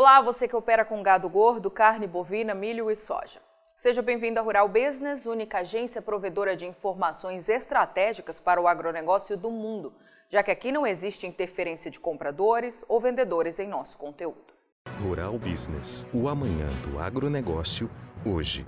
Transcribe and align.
Olá, 0.00 0.20
você 0.20 0.46
que 0.46 0.54
opera 0.54 0.84
com 0.84 1.02
gado 1.02 1.28
gordo, 1.28 1.68
carne 1.68 2.06
bovina, 2.06 2.54
milho 2.54 2.88
e 2.88 2.94
soja. 2.94 3.40
Seja 3.76 4.00
bem-vindo 4.00 4.38
à 4.38 4.42
Rural 4.44 4.68
Business, 4.68 5.26
única 5.26 5.58
agência 5.58 6.00
provedora 6.00 6.56
de 6.56 6.64
informações 6.64 7.48
estratégicas 7.48 8.38
para 8.38 8.60
o 8.60 8.68
agronegócio 8.68 9.36
do 9.36 9.50
mundo, 9.50 9.92
já 10.28 10.40
que 10.40 10.52
aqui 10.52 10.70
não 10.70 10.86
existe 10.86 11.26
interferência 11.26 11.90
de 11.90 11.98
compradores 11.98 12.84
ou 12.86 13.00
vendedores 13.00 13.58
em 13.58 13.66
nosso 13.66 13.98
conteúdo. 13.98 14.54
Rural 15.02 15.36
Business, 15.36 16.06
o 16.14 16.28
amanhã 16.28 16.68
do 16.88 17.00
agronegócio, 17.00 17.90
hoje. 18.24 18.64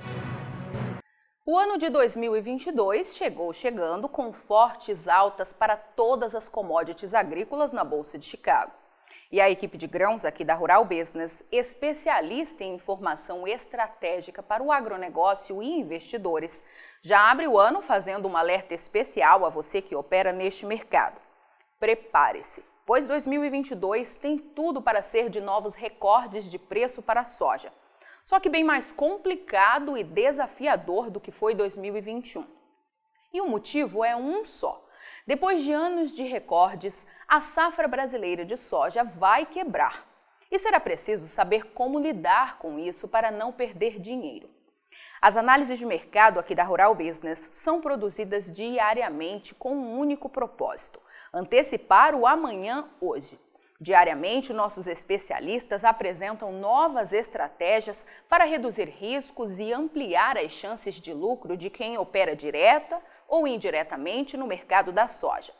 O 1.46 1.56
ano 1.56 1.78
de 1.78 1.90
2022 1.90 3.14
chegou 3.14 3.52
chegando 3.52 4.08
com 4.08 4.32
fortes 4.32 5.06
altas 5.06 5.52
para 5.52 5.76
todas 5.76 6.34
as 6.34 6.48
commodities 6.48 7.14
agrícolas 7.14 7.72
na 7.72 7.84
Bolsa 7.84 8.18
de 8.18 8.26
Chicago. 8.26 8.79
E 9.32 9.40
a 9.40 9.48
equipe 9.48 9.78
de 9.78 9.86
grãos 9.86 10.24
aqui 10.24 10.44
da 10.44 10.54
Rural 10.54 10.84
Business, 10.84 11.44
especialista 11.52 12.64
em 12.64 12.74
informação 12.74 13.46
estratégica 13.46 14.42
para 14.42 14.60
o 14.60 14.72
agronegócio 14.72 15.62
e 15.62 15.78
investidores, 15.78 16.64
já 17.00 17.30
abre 17.30 17.46
o 17.46 17.56
ano 17.56 17.80
fazendo 17.80 18.26
um 18.26 18.36
alerta 18.36 18.74
especial 18.74 19.44
a 19.44 19.48
você 19.48 19.80
que 19.80 19.94
opera 19.94 20.32
neste 20.32 20.66
mercado. 20.66 21.20
Prepare-se, 21.78 22.64
pois 22.84 23.06
2022 23.06 24.18
tem 24.18 24.36
tudo 24.36 24.82
para 24.82 25.00
ser 25.00 25.30
de 25.30 25.40
novos 25.40 25.76
recordes 25.76 26.50
de 26.50 26.58
preço 26.58 27.00
para 27.00 27.20
a 27.20 27.24
soja. 27.24 27.72
Só 28.24 28.40
que 28.40 28.48
bem 28.48 28.64
mais 28.64 28.90
complicado 28.90 29.96
e 29.96 30.02
desafiador 30.02 31.08
do 31.08 31.20
que 31.20 31.30
foi 31.30 31.54
2021. 31.54 32.44
E 33.32 33.40
o 33.40 33.46
motivo 33.46 34.04
é 34.04 34.16
um 34.16 34.44
só 34.44 34.84
depois 35.26 35.62
de 35.62 35.72
anos 35.72 36.12
de 36.12 36.22
recordes, 36.22 37.06
a 37.28 37.40
safra 37.40 37.86
brasileira 37.86 38.44
de 38.44 38.56
soja 38.56 39.04
vai 39.04 39.46
quebrar. 39.46 40.06
E 40.50 40.58
será 40.58 40.80
preciso 40.80 41.28
saber 41.28 41.72
como 41.72 42.00
lidar 42.00 42.58
com 42.58 42.78
isso 42.78 43.06
para 43.06 43.30
não 43.30 43.52
perder 43.52 44.00
dinheiro. 44.00 44.50
As 45.22 45.36
análises 45.36 45.78
de 45.78 45.86
mercado 45.86 46.40
aqui 46.40 46.54
da 46.54 46.64
Rural 46.64 46.94
Business 46.94 47.50
são 47.52 47.80
produzidas 47.80 48.50
diariamente 48.50 49.54
com 49.54 49.74
um 49.74 49.98
único 49.98 50.28
propósito: 50.28 51.00
antecipar 51.32 52.14
o 52.14 52.26
amanhã 52.26 52.88
hoje. 53.00 53.38
Diariamente, 53.80 54.52
nossos 54.52 54.86
especialistas 54.86 55.84
apresentam 55.84 56.52
novas 56.52 57.14
estratégias 57.14 58.04
para 58.28 58.44
reduzir 58.44 58.88
riscos 58.90 59.58
e 59.58 59.72
ampliar 59.72 60.36
as 60.36 60.52
chances 60.52 60.96
de 60.96 61.14
lucro 61.14 61.56
de 61.56 61.70
quem 61.70 61.96
opera 61.96 62.36
direta 62.36 63.00
ou 63.30 63.46
indiretamente 63.46 64.36
no 64.36 64.46
mercado 64.46 64.90
da 64.90 65.06
soja. 65.06 65.54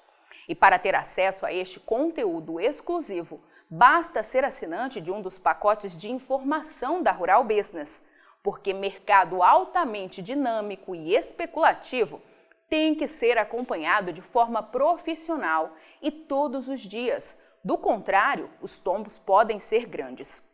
E 0.49 0.55
para 0.55 0.79
ter 0.79 0.97
acesso 0.97 1.47
a 1.47 1.53
este 1.53 1.79
conteúdo 1.79 2.59
exclusivo, 2.59 3.41
basta 3.71 4.25
ser 4.25 4.45
assinante 4.45 5.01
de 5.01 5.13
um 5.13 5.23
dos 5.23 5.39
pacotes 5.39 5.97
de 5.97 6.11
informação 6.11 7.01
da 7.01 7.13
Rural 7.13 7.45
Business, 7.45 8.03
porque 8.43 8.75
mercado 8.75 9.43
altamente 9.43 10.21
dinâmico 10.21 10.95
e 10.95 11.15
especulativo 11.15 12.21
tem 12.69 12.95
que 12.95 13.07
ser 13.07 13.39
acompanhado 13.39 14.13
de 14.13 14.21
forma 14.21 14.63
profissional 14.63 15.73
e 16.03 16.11
todos 16.11 16.69
os 16.69 16.81
dias. 16.81 17.39
Do 17.63 17.79
contrário, 17.79 18.51
os 18.61 18.81
tombos 18.81 19.19
podem 19.19 19.61
ser 19.61 19.87
grandes. 19.87 20.45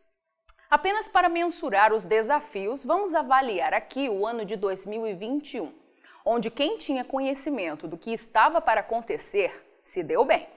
Apenas 0.68 1.08
para 1.08 1.28
mensurar 1.28 1.92
os 1.92 2.04
desafios, 2.04 2.84
vamos 2.84 3.14
avaliar 3.14 3.72
aqui 3.72 4.08
o 4.08 4.26
ano 4.26 4.44
de 4.44 4.56
2021 4.56 5.85
onde 6.28 6.50
quem 6.50 6.76
tinha 6.76 7.04
conhecimento 7.04 7.86
do 7.86 7.96
que 7.96 8.12
estava 8.12 8.60
para 8.60 8.80
acontecer 8.80 9.64
se 9.84 10.02
deu 10.02 10.24
bem. 10.24 10.48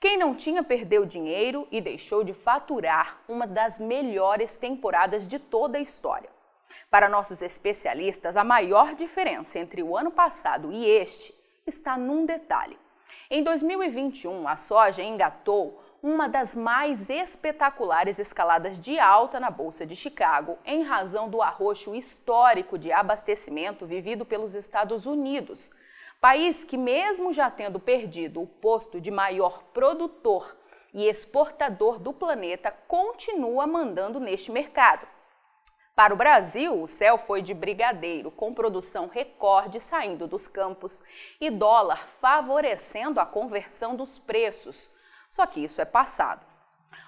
Quem 0.00 0.18
não 0.18 0.34
tinha 0.34 0.62
perdeu 0.64 1.06
dinheiro 1.06 1.68
e 1.70 1.80
deixou 1.80 2.24
de 2.24 2.34
faturar 2.34 3.20
uma 3.28 3.46
das 3.46 3.78
melhores 3.78 4.56
temporadas 4.56 5.26
de 5.26 5.38
toda 5.38 5.78
a 5.78 5.80
história. 5.80 6.28
Para 6.90 7.08
nossos 7.08 7.40
especialistas, 7.42 8.36
a 8.36 8.42
maior 8.42 8.94
diferença 8.96 9.56
entre 9.60 9.84
o 9.84 9.96
ano 9.96 10.10
passado 10.10 10.72
e 10.72 10.84
este 10.84 11.32
está 11.64 11.96
num 11.96 12.26
detalhe. 12.26 12.76
Em 13.30 13.42
2021, 13.42 14.48
a 14.48 14.56
soja 14.56 15.02
engatou 15.02 15.80
uma 16.04 16.28
das 16.28 16.54
mais 16.54 17.08
espetaculares 17.08 18.18
escaladas 18.18 18.78
de 18.78 18.98
alta 18.98 19.40
na 19.40 19.48
Bolsa 19.48 19.86
de 19.86 19.96
Chicago, 19.96 20.58
em 20.62 20.82
razão 20.82 21.30
do 21.30 21.40
arroxo 21.40 21.94
histórico 21.94 22.76
de 22.76 22.92
abastecimento 22.92 23.86
vivido 23.86 24.22
pelos 24.22 24.54
Estados 24.54 25.06
Unidos, 25.06 25.70
país 26.20 26.62
que, 26.62 26.76
mesmo 26.76 27.32
já 27.32 27.50
tendo 27.50 27.80
perdido 27.80 28.42
o 28.42 28.46
posto 28.46 29.00
de 29.00 29.10
maior 29.10 29.62
produtor 29.72 30.54
e 30.92 31.08
exportador 31.08 31.98
do 31.98 32.12
planeta, 32.12 32.70
continua 32.86 33.66
mandando 33.66 34.20
neste 34.20 34.52
mercado. 34.52 35.08
Para 35.96 36.12
o 36.12 36.18
Brasil, 36.18 36.82
o 36.82 36.86
céu 36.86 37.16
foi 37.16 37.40
de 37.40 37.54
brigadeiro, 37.54 38.30
com 38.30 38.52
produção 38.52 39.06
recorde 39.06 39.80
saindo 39.80 40.26
dos 40.26 40.46
campos 40.46 41.02
e 41.40 41.48
dólar 41.48 42.06
favorecendo 42.20 43.20
a 43.20 43.24
conversão 43.24 43.96
dos 43.96 44.18
preços 44.18 44.92
só 45.34 45.46
que 45.46 45.64
isso 45.64 45.80
é 45.80 45.84
passado. 45.84 46.46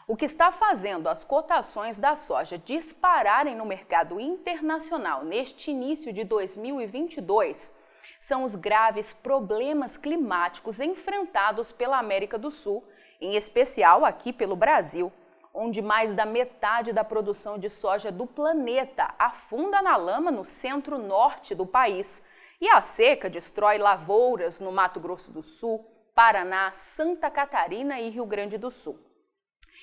O 0.04 0.16
que 0.16 0.24
está 0.24 0.50
fazendo 0.50 1.08
as 1.08 1.22
cotações 1.22 1.96
da 1.96 2.16
soja 2.16 2.58
dispararem 2.58 3.54
no 3.54 3.64
mercado 3.64 4.18
internacional 4.18 5.24
neste 5.24 5.70
início 5.70 6.12
de 6.12 6.24
2022 6.24 7.72
são 8.18 8.42
os 8.42 8.56
graves 8.56 9.12
problemas 9.12 9.96
climáticos 9.96 10.80
enfrentados 10.80 11.70
pela 11.70 12.00
América 12.00 12.36
do 12.36 12.50
Sul, 12.50 12.82
em 13.20 13.36
especial 13.36 14.04
aqui 14.04 14.32
pelo 14.32 14.56
Brasil, 14.56 15.12
onde 15.54 15.80
mais 15.80 16.12
da 16.12 16.26
metade 16.26 16.92
da 16.92 17.04
produção 17.04 17.56
de 17.56 17.70
soja 17.70 18.10
do 18.10 18.26
planeta 18.26 19.14
afunda 19.20 19.80
na 19.80 19.96
lama 19.96 20.32
no 20.32 20.44
centro-norte 20.44 21.54
do 21.54 21.64
país, 21.64 22.20
e 22.60 22.68
a 22.70 22.80
seca 22.82 23.30
destrói 23.30 23.78
lavouras 23.78 24.58
no 24.58 24.72
Mato 24.72 24.98
Grosso 24.98 25.30
do 25.30 25.42
Sul, 25.44 25.95
Paraná, 26.16 26.72
Santa 26.72 27.30
Catarina 27.30 28.00
e 28.00 28.08
Rio 28.08 28.24
Grande 28.24 28.56
do 28.56 28.70
Sul. 28.70 28.98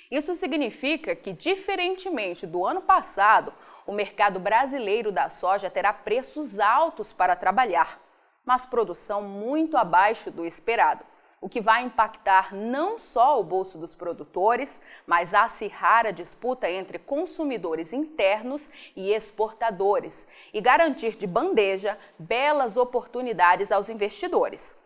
Isso 0.09 0.33
significa 0.33 1.15
que, 1.15 1.31
diferentemente 1.31 2.47
do 2.47 2.65
ano 2.65 2.81
passado, 2.81 3.53
o 3.85 3.93
mercado 3.93 4.39
brasileiro 4.39 5.11
da 5.11 5.29
soja 5.29 5.69
terá 5.69 5.93
preços 5.93 6.59
altos 6.59 7.13
para 7.13 7.35
trabalhar, 7.35 8.01
mas 8.43 8.65
produção 8.65 9.21
muito 9.21 9.77
abaixo 9.77 10.31
do 10.31 10.43
esperado, 10.43 11.05
o 11.39 11.47
que 11.47 11.61
vai 11.61 11.83
impactar 11.83 12.55
não 12.55 12.97
só 12.97 13.39
o 13.39 13.43
bolso 13.43 13.77
dos 13.77 13.93
produtores, 13.93 14.81
mas 15.05 15.35
acirrar 15.35 16.07
a 16.07 16.11
disputa 16.11 16.67
entre 16.67 16.97
consumidores 16.97 17.93
internos 17.93 18.71
e 18.95 19.13
exportadores 19.13 20.25
e 20.51 20.59
garantir 20.59 21.15
de 21.15 21.27
bandeja 21.27 21.95
belas 22.17 22.75
oportunidades 22.75 23.71
aos 23.71 23.87
investidores. 23.87 24.81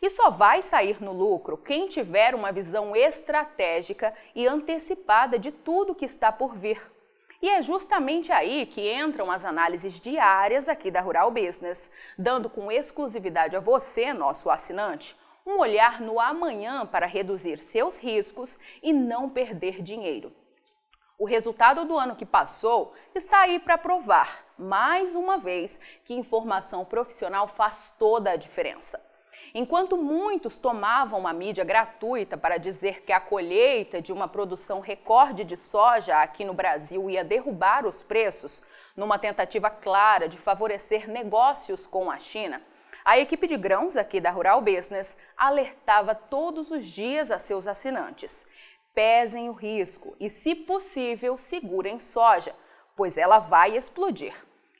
E 0.00 0.10
só 0.10 0.30
vai 0.30 0.62
sair 0.62 1.02
no 1.02 1.12
lucro 1.12 1.56
quem 1.56 1.88
tiver 1.88 2.34
uma 2.34 2.52
visão 2.52 2.94
estratégica 2.96 4.14
e 4.34 4.46
antecipada 4.46 5.38
de 5.38 5.52
tudo 5.52 5.94
que 5.94 6.04
está 6.04 6.32
por 6.32 6.56
vir. 6.56 6.80
E 7.40 7.48
é 7.48 7.60
justamente 7.60 8.30
aí 8.30 8.66
que 8.66 8.92
entram 8.92 9.30
as 9.30 9.44
análises 9.44 10.00
diárias 10.00 10.68
aqui 10.68 10.90
da 10.90 11.00
Rural 11.00 11.30
Business, 11.30 11.90
dando 12.16 12.48
com 12.48 12.70
exclusividade 12.70 13.56
a 13.56 13.60
você, 13.60 14.12
nosso 14.12 14.48
assinante, 14.48 15.16
um 15.44 15.58
olhar 15.58 16.00
no 16.00 16.20
amanhã 16.20 16.86
para 16.86 17.04
reduzir 17.04 17.58
seus 17.58 17.96
riscos 17.96 18.58
e 18.80 18.92
não 18.92 19.28
perder 19.28 19.82
dinheiro. 19.82 20.32
O 21.18 21.24
resultado 21.24 21.84
do 21.84 21.98
ano 21.98 22.14
que 22.14 22.24
passou 22.24 22.94
está 23.14 23.40
aí 23.40 23.58
para 23.58 23.76
provar, 23.76 24.44
mais 24.56 25.16
uma 25.16 25.38
vez, 25.38 25.78
que 26.04 26.14
informação 26.14 26.84
profissional 26.84 27.48
faz 27.48 27.94
toda 27.98 28.30
a 28.30 28.36
diferença. 28.36 29.00
Enquanto 29.54 29.96
muitos 29.96 30.58
tomavam 30.58 31.26
a 31.26 31.32
mídia 31.32 31.64
gratuita 31.64 32.36
para 32.36 32.58
dizer 32.58 33.02
que 33.02 33.12
a 33.12 33.20
colheita 33.20 34.00
de 34.00 34.12
uma 34.12 34.28
produção 34.28 34.80
recorde 34.80 35.44
de 35.44 35.56
soja 35.56 36.16
aqui 36.16 36.44
no 36.44 36.54
Brasil 36.54 37.10
ia 37.10 37.24
derrubar 37.24 37.86
os 37.86 38.02
preços, 38.02 38.62
numa 38.96 39.18
tentativa 39.18 39.70
clara 39.70 40.28
de 40.28 40.38
favorecer 40.38 41.08
negócios 41.08 41.86
com 41.86 42.10
a 42.10 42.18
China, 42.18 42.62
a 43.04 43.18
equipe 43.18 43.48
de 43.48 43.56
grãos 43.56 43.96
aqui 43.96 44.20
da 44.20 44.30
Rural 44.30 44.60
Business 44.60 45.18
alertava 45.36 46.14
todos 46.14 46.70
os 46.70 46.86
dias 46.86 47.32
a 47.32 47.38
seus 47.38 47.66
assinantes: 47.66 48.46
pesem 48.94 49.48
o 49.48 49.52
risco 49.52 50.14
e, 50.20 50.30
se 50.30 50.54
possível, 50.54 51.36
segurem 51.36 51.98
soja, 51.98 52.54
pois 52.96 53.18
ela 53.18 53.40
vai 53.40 53.76
explodir. 53.76 54.34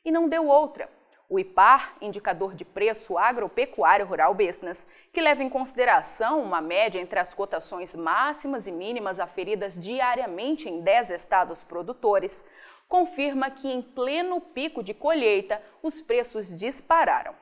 E 0.04 0.12
não 0.12 0.28
deu 0.28 0.46
outra. 0.46 0.88
O 1.32 1.38
IPAR, 1.38 1.96
Indicador 2.02 2.54
de 2.54 2.62
Preço 2.62 3.16
Agropecuário 3.16 4.04
Rural 4.04 4.34
Business, 4.34 4.86
que 5.10 5.18
leva 5.18 5.42
em 5.42 5.48
consideração 5.48 6.42
uma 6.42 6.60
média 6.60 7.00
entre 7.00 7.18
as 7.18 7.32
cotações 7.32 7.94
máximas 7.94 8.66
e 8.66 8.70
mínimas 8.70 9.18
aferidas 9.18 9.74
diariamente 9.74 10.68
em 10.68 10.82
10 10.82 11.08
estados 11.08 11.64
produtores, 11.64 12.44
confirma 12.86 13.50
que 13.50 13.66
em 13.66 13.80
pleno 13.80 14.42
pico 14.42 14.82
de 14.82 14.92
colheita 14.92 15.62
os 15.82 16.02
preços 16.02 16.54
dispararam. 16.54 17.34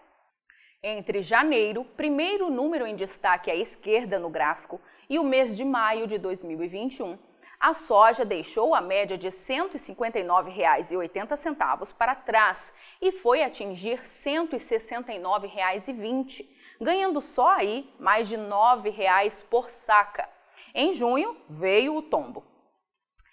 Entre 0.81 1.21
janeiro, 1.21 1.83
primeiro 1.83 2.49
número 2.49 2.87
em 2.87 2.95
destaque 2.95 3.51
à 3.51 3.57
esquerda 3.57 4.21
no 4.21 4.31
gráfico, 4.31 4.81
e 5.09 5.19
o 5.19 5.25
mês 5.25 5.57
de 5.57 5.65
maio 5.65 6.07
de 6.07 6.17
2021, 6.17 7.19
a 7.61 7.75
soja 7.75 8.25
deixou 8.25 8.75
a 8.75 8.81
média 8.81 9.19
de 9.19 9.29
R$ 9.29 9.35
159,80 9.35 11.95
para 11.95 12.15
trás 12.15 12.73
e 13.03 13.13
foi 13.13 13.43
atingir 13.43 13.99
R$ 13.99 14.07
169,20, 14.07 16.49
ganhando 16.81 17.21
só 17.21 17.51
aí 17.51 17.93
mais 17.99 18.27
de 18.29 18.37
R$ 18.37 18.45
9,00 18.45 19.45
por 19.45 19.69
saca. 19.69 20.27
Em 20.75 20.91
junho, 20.93 21.37
veio 21.49 21.97
o 21.97 22.03
tombo. 22.03 22.45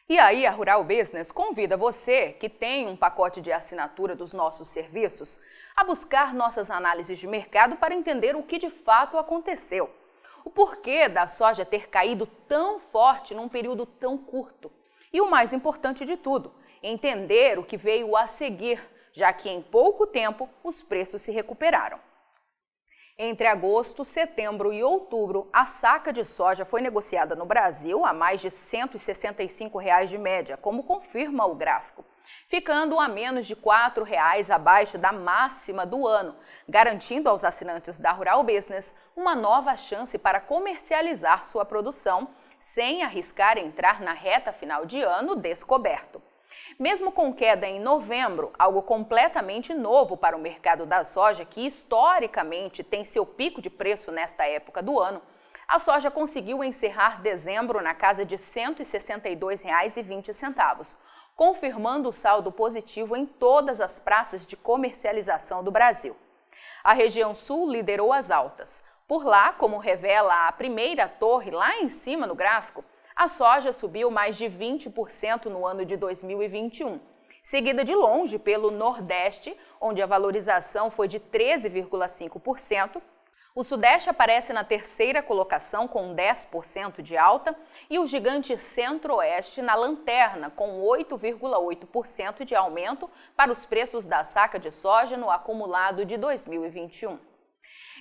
E 0.09 0.17
aí, 0.19 0.45
a 0.45 0.51
Rural 0.51 0.83
Business 0.83 1.31
convida 1.31 1.77
você, 1.77 2.33
que 2.33 2.49
tem 2.49 2.85
um 2.87 2.97
pacote 2.97 3.41
de 3.41 3.51
assinatura 3.51 4.15
dos 4.15 4.33
nossos 4.33 4.67
serviços, 4.69 5.39
a 5.75 5.83
buscar 5.83 6.33
nossas 6.33 6.71
análises 6.71 7.17
de 7.17 7.27
mercado 7.27 7.75
para 7.77 7.93
entender 7.93 8.35
o 8.35 8.43
que 8.43 8.57
de 8.57 8.69
fato 8.69 9.17
aconteceu. 9.17 9.89
O 10.47 10.49
porquê 10.49 11.09
da 11.09 11.27
soja 11.27 11.65
ter 11.65 11.89
caído 11.89 12.25
tão 12.25 12.79
forte 12.79 13.35
num 13.35 13.49
período 13.49 13.85
tão 13.85 14.17
curto. 14.17 14.71
E 15.11 15.19
o 15.19 15.29
mais 15.29 15.51
importante 15.51 16.05
de 16.05 16.15
tudo, 16.15 16.53
entender 16.81 17.59
o 17.59 17.65
que 17.65 17.75
veio 17.75 18.15
a 18.15 18.27
seguir, 18.27 18.81
já 19.11 19.33
que 19.33 19.49
em 19.49 19.61
pouco 19.61 20.07
tempo 20.07 20.49
os 20.63 20.81
preços 20.81 21.21
se 21.21 21.33
recuperaram. 21.33 21.99
Entre 23.17 23.45
agosto, 23.45 24.05
setembro 24.05 24.71
e 24.71 24.81
outubro, 24.81 25.49
a 25.51 25.65
saca 25.65 26.13
de 26.13 26.23
soja 26.23 26.63
foi 26.63 26.79
negociada 26.79 27.35
no 27.35 27.45
Brasil 27.45 28.05
a 28.05 28.13
mais 28.13 28.39
de 28.39 28.49
165 28.49 29.77
reais 29.77 30.09
de 30.09 30.17
média, 30.17 30.55
como 30.55 30.83
confirma 30.83 31.45
o 31.45 31.55
gráfico, 31.55 32.05
ficando 32.47 32.97
a 33.01 33.09
menos 33.09 33.45
de 33.45 33.55
4 33.55 34.01
reais 34.05 34.49
abaixo 34.49 34.97
da 34.97 35.11
máxima 35.11 35.85
do 35.85 36.07
ano, 36.07 36.37
garantindo 36.67 37.29
aos 37.29 37.43
assinantes 37.43 37.97
da 37.97 38.11
Rural 38.11 38.43
Business 38.43 38.93
uma 39.15 39.35
nova 39.35 39.75
chance 39.77 40.17
para 40.17 40.41
comercializar 40.41 41.45
sua 41.45 41.63
produção 41.63 42.27
sem 42.59 43.03
arriscar 43.03 43.57
entrar 43.57 44.01
na 44.01 44.13
reta 44.13 44.51
final 44.51 44.85
de 44.85 45.01
ano 45.01 45.35
descoberto. 45.35 46.21
Mesmo 46.77 47.11
com 47.11 47.33
queda 47.33 47.65
em 47.65 47.79
novembro, 47.79 48.51
algo 48.59 48.81
completamente 48.81 49.73
novo 49.73 50.17
para 50.17 50.35
o 50.35 50.39
mercado 50.39 50.85
da 50.85 51.03
soja, 51.03 51.45
que 51.45 51.65
historicamente 51.65 52.83
tem 52.83 53.05
seu 53.05 53.25
pico 53.25 53.61
de 53.61 53.69
preço 53.69 54.11
nesta 54.11 54.45
época 54.45 54.83
do 54.83 54.99
ano, 54.99 55.21
a 55.67 55.79
soja 55.79 56.11
conseguiu 56.11 56.63
encerrar 56.63 57.21
dezembro 57.21 57.81
na 57.81 57.93
casa 57.93 58.25
de 58.25 58.35
R$ 58.35 58.41
162,20, 58.41 60.95
confirmando 61.35 62.09
o 62.09 62.13
saldo 62.13 62.51
positivo 62.51 63.15
em 63.15 63.25
todas 63.25 63.81
as 63.81 63.99
praças 63.99 64.45
de 64.45 64.57
comercialização 64.57 65.63
do 65.63 65.71
Brasil. 65.71 66.15
A 66.87 66.93
região 66.93 67.35
sul 67.35 67.69
liderou 67.69 68.13
as 68.13 68.31
altas. 68.31 68.81
Por 69.09 69.25
lá, 69.25 69.51
como 69.51 69.77
revela 69.77 70.47
a 70.47 70.51
primeira 70.53 71.09
torre 71.09 71.51
lá 71.51 71.81
em 71.81 71.89
cima 71.89 72.25
no 72.25 72.33
gráfico, 72.33 72.81
a 73.13 73.27
soja 73.27 73.73
subiu 73.73 74.09
mais 74.09 74.37
de 74.37 74.45
20% 74.45 75.47
no 75.47 75.67
ano 75.67 75.83
de 75.83 75.97
2021, 75.97 77.01
seguida 77.43 77.83
de 77.83 77.93
longe 77.93 78.39
pelo 78.39 78.71
Nordeste, 78.71 79.53
onde 79.81 80.01
a 80.01 80.05
valorização 80.05 80.89
foi 80.89 81.09
de 81.09 81.19
13,5%. 81.19 83.01
O 83.57 83.63
Sudeste 83.63 84.07
aparece 84.07 84.53
na 84.53 84.63
terceira 84.63 85.23
colocação 85.23 85.87
com 85.87 86.13
10% 86.13 87.01
de 87.01 87.17
alta 87.17 87.55
e 87.89 87.97
o 87.97 88.05
gigante 88.05 88.55
Centro-Oeste 88.55 89.63
na 89.63 89.73
lanterna 89.73 90.51
com 90.51 90.83
8,8% 90.83 92.45
de 92.45 92.53
aumento 92.53 93.09
para 93.35 93.51
os 93.51 93.65
preços 93.65 94.05
da 94.05 94.23
saca 94.23 94.59
de 94.59 94.69
soja 94.69 95.17
no 95.17 95.31
acumulado 95.31 96.05
de 96.05 96.17
2021. 96.17 97.17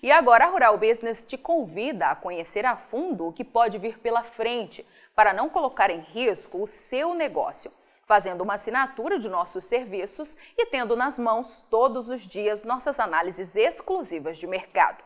E 0.02 0.12
agora 0.12 0.44
a 0.44 0.48
Rural 0.48 0.76
Business 0.76 1.24
te 1.24 1.38
convida 1.38 2.08
a 2.08 2.14
conhecer 2.14 2.66
a 2.66 2.76
fundo 2.76 3.28
o 3.28 3.32
que 3.32 3.42
pode 3.42 3.78
vir 3.78 3.98
pela 3.98 4.22
frente 4.22 4.86
para 5.14 5.32
não 5.32 5.48
colocar 5.48 5.88
em 5.88 6.00
risco 6.00 6.62
o 6.62 6.66
seu 6.66 7.14
negócio, 7.14 7.72
fazendo 8.04 8.42
uma 8.42 8.56
assinatura 8.56 9.18
de 9.18 9.30
nossos 9.30 9.64
serviços 9.64 10.36
e 10.54 10.66
tendo 10.66 10.94
nas 10.94 11.18
mãos 11.18 11.64
todos 11.70 12.10
os 12.10 12.26
dias 12.26 12.62
nossas 12.62 13.00
análises 13.00 13.56
exclusivas 13.56 14.36
de 14.36 14.46
mercado. 14.46 15.05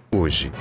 hoje. 0.13 0.51